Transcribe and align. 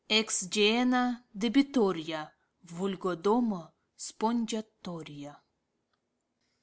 Ex 0.09 0.49
gehenna 0.49 1.01
debitoria, 1.43 2.21
Vulgo, 2.63 3.13
domo 3.13 3.71
spongiatoria.' 3.95 5.37